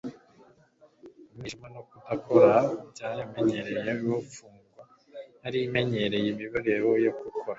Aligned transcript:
Umwijima 1.31 1.67
no 1.73 1.81
kudakora 1.89 2.55
byaremereye 2.91 3.91
iyo 4.03 4.15
mfungwa 4.25 4.81
yari 5.43 5.57
imenyereye 5.67 6.27
imibereho 6.33 6.89
yo 7.05 7.11
gukora. 7.19 7.47